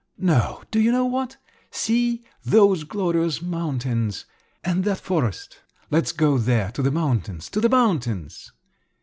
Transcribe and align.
No, 0.17 0.63
do 0.71 0.79
you 0.79 0.91
know 0.91 1.05
what: 1.05 1.37
see, 1.69 2.23
those 2.43 2.85
glorious 2.85 3.39
mountains—and 3.39 4.83
that 4.83 4.99
forest! 4.99 5.59
Let's 5.91 6.11
go 6.11 6.39
there, 6.39 6.71
to 6.71 6.81
the 6.81 6.89
mountains, 6.89 7.49
to 7.51 7.61
the 7.61 7.69
mountains!" 7.69 8.51